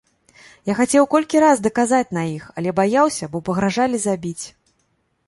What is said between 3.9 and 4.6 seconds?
забіць.